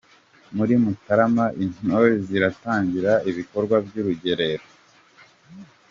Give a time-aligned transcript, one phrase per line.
[0.55, 4.65] Muri Mutarama intore ziratangira ibikorwa by’urugerero